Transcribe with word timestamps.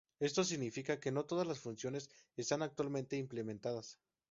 Esto 0.19 0.43
significa 0.43 0.99
que 0.99 1.11
no 1.11 1.25
todas 1.25 1.45
las 1.45 1.59
funciones 1.59 2.09
están 2.35 2.63
actualmente 2.63 3.17
implementadas. 3.17 3.99